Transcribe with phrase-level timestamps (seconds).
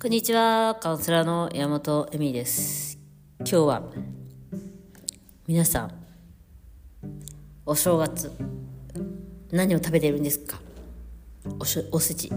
[0.00, 2.98] こんにちは、カウンセラーの山本恵美です。
[3.40, 3.82] 今日は
[5.46, 5.90] 皆さん
[7.66, 8.32] お正月
[9.50, 10.58] 何を食べてるんですか？
[11.58, 12.32] おしおせち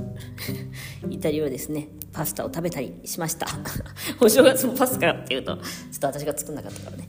[1.09, 3.47] イタリアはですねパスタを食べたりしました。
[4.19, 7.07] お正月もパスタかっていうとちょっと私が作んなかったからね。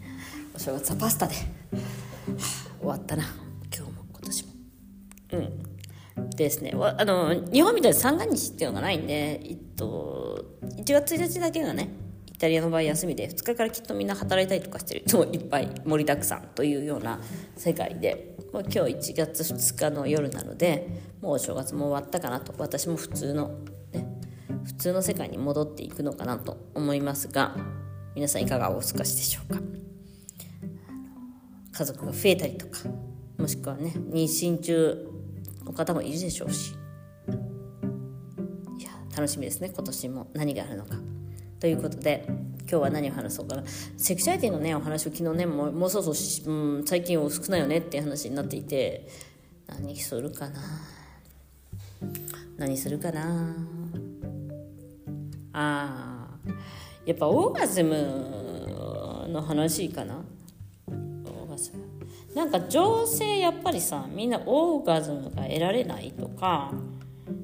[0.54, 1.34] お正月はパスタで、
[2.78, 3.24] 終わったな
[3.76, 4.52] 今日も今年も。
[5.32, 5.73] うん。
[6.36, 6.72] ですね。
[6.74, 11.90] あの日本みたいに三が日っていうのがないんで、えっと、1月1日だけがね
[12.32, 17.20] イタリアの場合休みで2日からきっとみんな働いたりとかしてる人もいっぱい盛りだくさんというような
[17.56, 23.58] 世界でもう今日1月2日の夜なのでもうお正月も終わったかなと私も普通の、
[23.92, 24.06] ね、
[24.64, 27.56] 普通の世界に戻っていくのかなと思いますが
[28.14, 29.60] 皆さんいかがお過ごしでしょうか？
[31.72, 32.80] 家族が増えたりとか
[33.38, 35.13] もしくはね妊娠中
[35.64, 36.74] の方もいるでしょうし。
[38.78, 40.96] いや楽しみですね今年も何があるのか。
[41.60, 43.64] ということで今日は何を話そうかな。
[43.96, 49.08] セクシュアリティのねお話を昨日ねもうもうそろそろ、うん、最近少ないよねっていう話になっていて。
[49.66, 50.60] 何するかな。
[52.56, 53.56] 何するかな。
[55.52, 56.28] あ
[57.06, 60.23] やっぱオーガズムの話かな。
[62.34, 66.72] なんか女性やっぱりさみんなオーガズムが得られないとか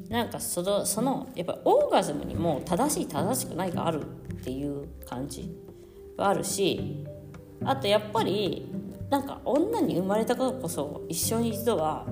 [0.09, 4.05] なんかそのそのやっぱオーガズムにも正しい正しくないがあるっ
[4.43, 5.57] ていう感じ
[6.19, 7.07] があるし
[7.65, 8.73] あとやっぱり
[9.09, 12.07] なんか女に生まれたからこそ一生に一度は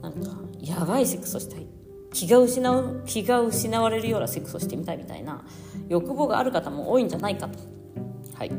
[0.00, 0.30] なんか
[0.60, 1.66] やばいセックスをしたい
[2.12, 5.44] 気が失う気が失われるようなセックスをしてみたいみたいな
[5.88, 7.58] 欲望がある方も多いんじゃないかと。
[8.34, 8.52] はい。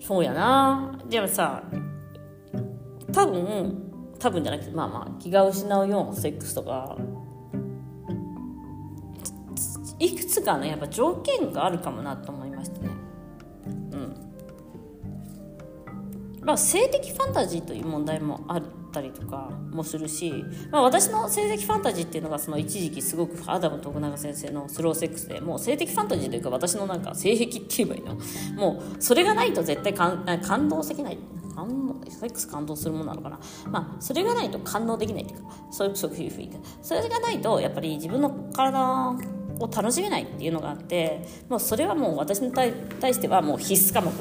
[0.00, 0.98] そうやな。
[1.08, 1.62] でもさ
[3.14, 6.96] 多分多分じゃなくてまあまあ気が失うようなセックスとか
[9.98, 12.88] いくつかねやっぱ条件があるかもなと思いましたね。
[13.66, 14.16] うん。
[16.42, 18.62] まあ性的ファンタジーという問題もあっ
[18.92, 28.16] たりとかもするし、まあ、私の性的ファンタジーっていうのがその一時期すごくアダム徳永先生のスローセックスでもう性的ファンタジーというか私のなんか性癖って言えばいいの？
[28.56, 31.18] もうそれがないと絶対感感動できない。
[31.54, 33.38] 感動セックス感動するものなのかな。
[33.70, 39.14] まあそれがないと感動できないっていうかそういうそういう雰囲気それがないとやっぱり自分の体
[39.58, 42.72] を楽しめないっていうのがあってもうそれはもう私に対
[43.14, 44.12] してはもう必須科目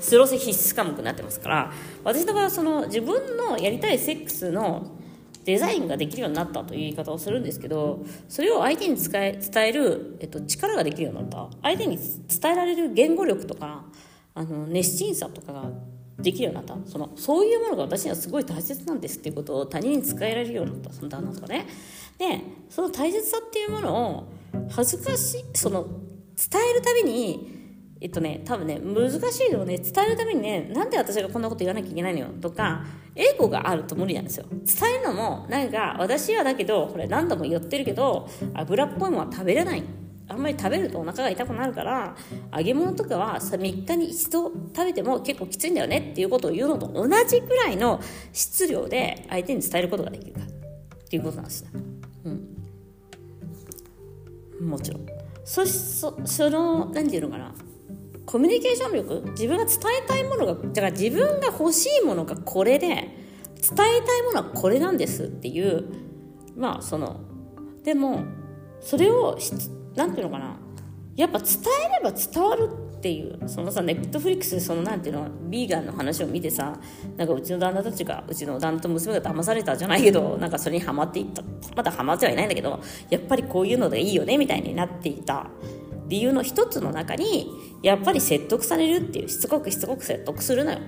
[0.00, 1.72] スローセ必須科目になってますから
[2.04, 4.96] 私の場合はその自分のやりたいセックスの
[5.44, 11.56] デザインができるようになったという言い方をするんですけどそれを相手に使え伝える、えっと、力ができるようになった。
[11.62, 13.84] 相手に伝えられる言語力とか
[14.34, 15.70] あの熱心さとかが
[16.18, 16.90] できるようになった。
[16.90, 20.92] そのそういうものが私にはすごい大切なんですっていうことを他人に伝えられるようになった。
[20.92, 21.66] その旦那とかね。
[22.18, 22.40] で
[22.70, 24.32] その大切さっていうものを
[24.70, 27.54] 恥ずかしいその伝えるたびに
[28.00, 32.26] えっとね多分ね難しいのをね伝えるためにねなんで私がこんなこと言わなきゃいけないのよ？
[32.40, 32.84] とか
[33.14, 34.46] 英語があると無理なんですよ。
[34.50, 39.82] 伝えるのもなんか私はだけどこれ何度も言ってるけど油っぽいものは食べれない。
[40.28, 42.16] あんまり食べるとお腹が痛くなるから
[42.56, 48.00] 揚げ物とかは3日に一度食べても結構きついんだよねっていうことを言うのと同じぐらいの
[48.32, 50.46] 質量で相手に伝えることができるかっ
[51.08, 51.70] ていうことなんですね。
[54.60, 54.68] うん。
[54.68, 55.06] もちろん。
[55.44, 57.54] そそその何て言うのかな。
[58.26, 65.84] コミュニケーション力自分が伝えたいものがだから自分が欲しいものがこれで伝えたいものはこれなんですっていう
[66.56, 67.20] まあその
[67.84, 68.24] でも
[68.80, 69.38] それを
[69.96, 70.56] なんていうのかな。
[71.16, 71.48] やっぱ伝
[72.02, 72.68] えれば伝わる
[72.98, 73.48] っていう。
[73.48, 76.78] そのさネットフリックスでそのなんていうのビーガンの話を見てさ
[77.16, 81.42] なんかうちの旦那たちがうちの旦那と娘が騙されたじゃないけどなんかそれにハマっていった。
[81.74, 85.48] まだハマってはいないんだけどやっぱりこういうのでいいよねみたいになっていた。
[86.08, 87.50] 理由の一つの中に
[87.82, 89.28] やっぱり説得されるっていう。
[89.28, 90.78] しつこくしつこく説得するのよ。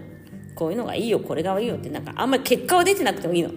[0.54, 1.88] こういうのがいいよこれがいいよって。
[1.88, 3.50] なんかあんまり結果は出てなくてもいいの。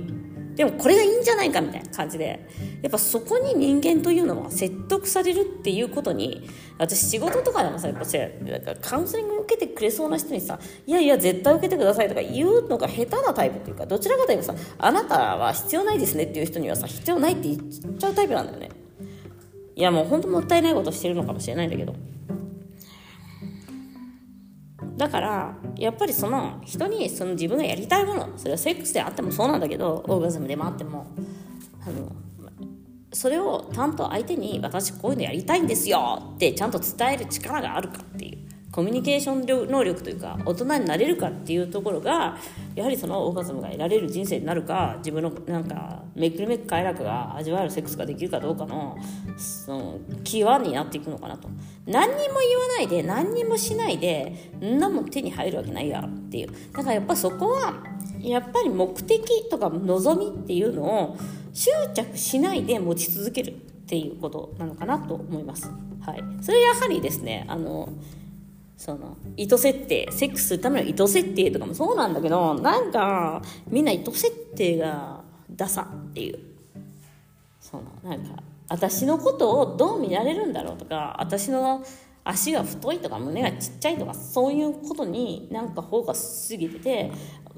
[0.56, 2.48] でもこれがいいんじゃないかみたいな感じで。
[2.82, 6.50] やっぱそこに人間というのは説得されるっていうことに
[6.80, 18.70] 私仕事とかでもさやっぱさなんかカウンセリング受けてくれそうな人にさいやいや絶対受けてくださいとか言うのが下手なタイプっていうかどちらかというとさあなたは必要ないですねっていう人にはさ必要ないって言っちゃうタイプなんだよね。
[19.76, 21.96] いやもう本当もったいないことしてるのかもしれないんだけど。
[24.98, 31.08] だからやっぱりその人にその自分がやりたいものそれはセックスであってもそうなんだけどオーガズムでもあっても
[31.84, 32.12] あの
[33.14, 38.38] それをちゃんと相手に私こういうのやりたいんですよってちゃんと伝える力があるかっていう
[38.72, 42.38] コミュニケーション能力というか大人になれるかっていうところが
[42.74, 48.98] やはりそのオーガズムが得られる人生になるか自分のなんかめくるめく快楽が味わえるセックスができるかどうかの
[49.38, 51.50] そのキーワーになっていくのかなと。
[51.86, 56.48] 何にも言わないで何にもしないでんなも手に入るわけないやっていう。
[56.72, 57.84] だからやっぱそこは
[58.24, 61.18] やっぱり目的とか望みっていうのを
[61.54, 63.54] 執着しないで持ち続けるっ
[63.88, 65.70] ていうことなのかなと思います。
[66.02, 67.90] はい、それやはりですねあの
[68.76, 75.22] その意図設定セックスするための意図設定とかもそうなんだけどなんかみんな意図設定が
[75.52, 76.40] ダサっていう。
[77.60, 81.84] そのなんか私のことをどう見られるんだろうとか私の
[82.24, 87.12] 足が太いとか胸がちっちゃいとかそういうことになんか方が過ぎてて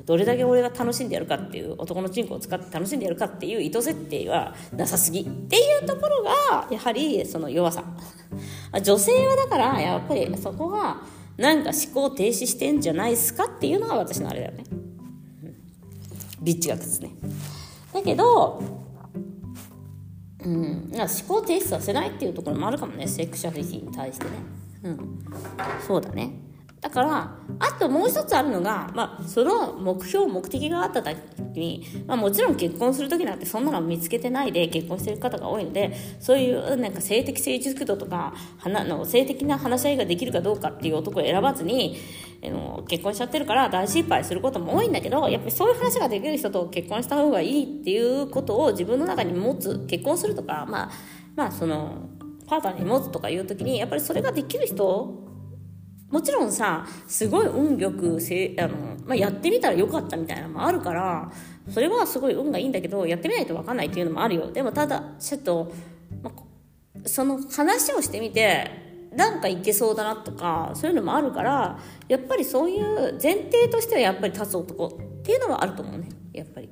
[0.05, 7.83] どれだけ俺が楽しんでやるかっていう男のチンコを使って楽しんでやるかっていう意図設定はなさすぎっていうところがやはりその弱さ。
[8.83, 11.01] 女性はだからやっぱりそこが
[11.37, 15.55] なんか思考停止してんじゃないですかっていうのが私のあれだよね、うん、
[16.41, 17.11] ビッチ学ですね。
[17.93, 18.82] だけど
[20.43, 24.31] うん、思考停止させないっていうところもあるかもねセクシャリティに対してね。
[24.83, 25.25] うん。
[25.85, 26.43] そうだね。
[26.83, 31.15] だから、あともう一つあるのが、まあ、その目標、目的があった時
[31.57, 38.33] に、まあ、もちろん結婚する時なんてそんなの見つけてないで結婚してる方が多いので、そういうなんか性的成熟度とか、
[38.65, 41.95] の性的な話し合いができるかどうかっていう男を選ばずに、
[42.49, 50.91] の結婚しちゃってるから大失敗することも多いんだけど、やっぱりそういう話ができる人と結婚した方がいいっていうことを自分の中に持つ、結婚するとか、まあ、
[51.35, 52.09] まあその、
[52.47, 55.23] パートナーに持つとかいう時に、やっぱりそれができる人
[56.13, 61.31] もちろんさすごい運よくせあの、まあ、やってみたらよかったみたいなのもあるから
[61.69, 64.51] それはすごい運がいいんだけどやってみないと分かんないっていうのもあるよ。
[64.51, 65.73] でもただちょっと、
[66.21, 68.82] まあ、その話をしてみて
[69.15, 76.09] なんかいけそうだなとかそういうのもあるからやっぱりそういう前提としてはやっぱり立つ男っていうのはあると思うね。
[76.33, 76.69] やっぱり。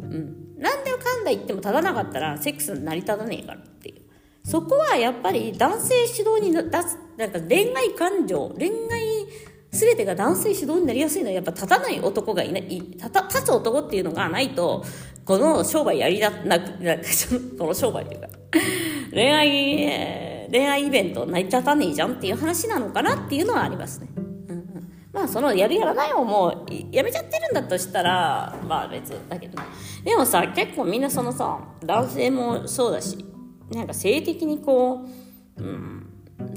[0.00, 0.54] うん。
[0.58, 4.02] 何でもかんだ言っても立たなかったらセックス成り立たねえからっていう。
[4.44, 9.26] そこはやっぱり男性主導に出す、なんか恋愛感情、恋愛
[9.70, 14.84] 全てが男性主導になりやすいのはやっぱ立たない男がいない、立た立つ男っていうのがないと、
[15.24, 16.96] この商売やりだ、なく、な
[17.58, 18.28] この商売というか、
[19.12, 24.08] 恋愛、恋愛イベント成り立たねえじゃんっていう話なのかなっていうのはありますね。
[24.16, 29.64] うんうん、まあそのやるやらないをもうやめちゃってるんだとしたら、まあ別だけどね、
[30.04, 33.24] でもさ、結構みんなそのさ、男性もそうだし、
[33.70, 35.06] なんか性的にこ
[35.56, 36.06] う、うん、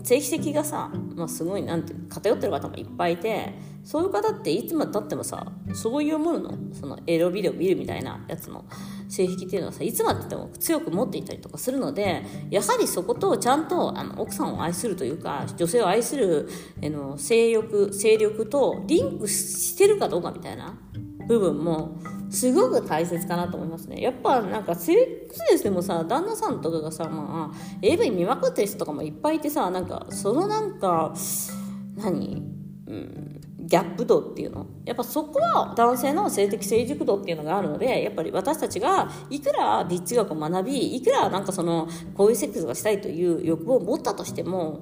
[0.03, 3.53] 性癖的がさ、まあ、すごいなんて偏ってる方もいっぱいいて
[3.85, 8.65] そういう方っていつまでたってもさそういうもののそのエロビデオ見るみたいなやつの
[9.07, 16.49] 性癖っていうのはさいつまでたっても強く持っていたりとかするのでやはりそことちゃんとあの奥さんを愛するというか女性を愛する
[16.83, 20.77] あの性欲性力とリンクしてるかどうかみたいな
[21.27, 21.99] 部分も
[22.31, 24.01] すごく大切かなと思いますね。
[24.01, 31.13] やっぱなんかセックスレスでもさ旦那さんとかがさまあ AV 見まくってる人とかもいっぱいいてさなんかそのなんか
[31.97, 32.43] 何？
[32.87, 33.41] うん。
[33.65, 34.67] ギャップ度っていうの？
[34.85, 44.81] やっぱそこは男性の性的成熟度っていうのがあるのでやっぱり私たちがいくらビッチ学を学びいくらなんかそのこういうセックスがしたいという欲望を持ったとしても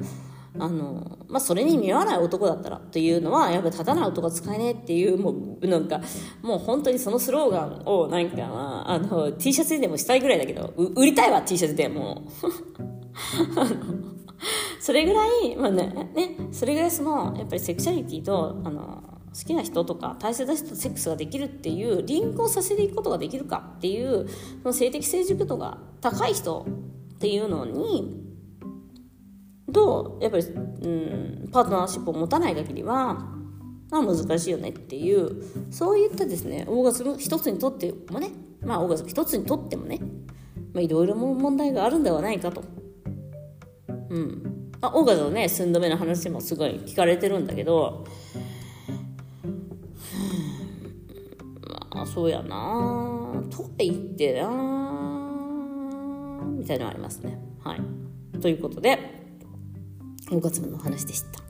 [0.60, 6.00] あの、まあ、それに見合わない男だったらっていうのは、やっぱ立たない男が使えねえっていう、もう、なんか、
[6.44, 12.30] もう本当にそのスローガンを、なんか、あの、T シャツにでもしたいぐらいだけど、売りたいわ、T シャツでもう。
[14.84, 19.02] それぐらい、まあね、ね、それぐらいその、やっぱりセクシャリティと、あの、
[19.34, 24.28] 好きな人とか大切な人とセックスができるっていうリンクをさせていくことができるかっていう
[24.62, 26.68] その性的成熟度が高い人
[27.16, 28.22] っていうのに
[29.72, 30.48] とやっぱり、う
[31.46, 33.26] ん、パートナーシップを持たない限りは、
[33.90, 38.30] まあ、難しいよねっていうそういったですねオーガズム一つにとってもね
[38.62, 40.00] まあオーガズム一つにとってもね
[40.76, 42.64] いろいろ問題があるんではないかと。
[44.10, 44.53] うん
[44.84, 48.06] まあ、オーガズムね寸止めの話もすごい聞かれてるんだけど、
[51.96, 54.50] まあそうやなとは言ってな
[56.58, 57.40] みたいなのありますね。
[57.64, 57.82] はい。
[58.42, 59.00] ということで、
[60.32, 61.43] オーガズムの話でした。